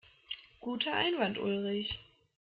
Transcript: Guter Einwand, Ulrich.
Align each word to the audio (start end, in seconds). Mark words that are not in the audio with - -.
Guter 0.61 0.93
Einwand, 0.95 1.37
Ulrich. 1.37 1.99